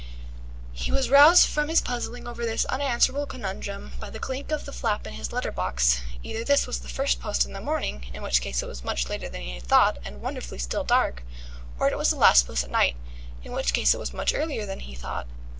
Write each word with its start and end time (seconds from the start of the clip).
He 0.73 0.91
was 0.91 1.11
roused 1.11 1.45
from 1.47 1.67
his 1.67 1.79
puzzling 1.79 2.27
over 2.27 2.43
this 2.43 2.65
unanswerable 2.65 3.27
conundrum 3.27 3.91
by 3.99 4.09
the 4.09 4.17
clink 4.17 4.49
of 4.51 4.65
the 4.65 4.73
flap 4.73 5.05
in 5.05 5.13
his 5.13 5.31
letter 5.31 5.51
box. 5.51 6.01
Either 6.23 6.43
this 6.43 6.65
was 6.65 6.79
the 6.79 6.89
first 6.89 7.19
post 7.21 7.45
in 7.45 7.53
the 7.53 7.61
morning, 7.61 8.07
in 8.11 8.23
which 8.23 8.41
case 8.41 8.63
it 8.63 8.67
was 8.67 8.83
much 8.83 9.09
later 9.09 9.29
than 9.29 9.41
he 9.41 9.59
thought, 9.59 9.99
and 10.03 10.19
wonderfully 10.23 10.59
dark 10.87 11.21
still, 11.21 11.75
or 11.77 11.87
it 11.87 11.97
was 11.99 12.09
the 12.09 12.15
last 12.15 12.47
post 12.47 12.63
at 12.63 12.71
night, 12.71 12.95
in 13.43 13.51
which 13.51 13.73
case 13.75 13.93
it 13.93 13.99
was 13.99 14.11
much 14.11 14.33
earlier 14.33 14.65
than 14.65 14.79
he 14.79 14.95
thought. 14.95 15.27